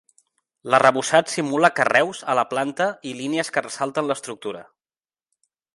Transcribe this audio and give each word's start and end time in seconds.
L'arrebossat 0.73 1.33
simula 1.33 1.69
carreus 1.81 2.23
a 2.33 2.37
la 2.41 2.47
planta 2.55 2.89
i 3.11 3.15
línies 3.21 3.55
que 3.57 3.65
ressalten 3.67 4.13
l'estructura. 4.13 4.65